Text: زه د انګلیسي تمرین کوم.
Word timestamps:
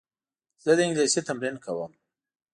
زه 0.63 0.71
د 0.77 0.79
انګلیسي 0.87 1.21
تمرین 1.27 1.55
کوم. 1.65 1.91